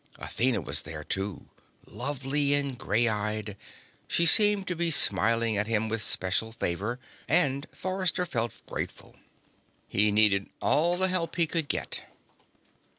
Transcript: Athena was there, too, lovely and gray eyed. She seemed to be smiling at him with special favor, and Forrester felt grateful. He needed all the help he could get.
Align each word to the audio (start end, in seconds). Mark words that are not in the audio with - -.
Athena 0.17 0.61
was 0.61 0.81
there, 0.81 1.03
too, 1.03 1.47
lovely 1.85 2.55
and 2.55 2.75
gray 2.75 3.07
eyed. 3.07 3.55
She 4.07 4.25
seemed 4.25 4.67
to 4.67 4.75
be 4.75 4.89
smiling 4.89 5.57
at 5.57 5.67
him 5.67 5.89
with 5.89 6.01
special 6.01 6.51
favor, 6.51 6.99
and 7.27 7.67
Forrester 7.75 8.25
felt 8.25 8.63
grateful. 8.65 9.15
He 9.87 10.09
needed 10.11 10.49
all 10.59 10.97
the 10.97 11.07
help 11.07 11.35
he 11.35 11.45
could 11.45 11.67
get. 11.69 12.01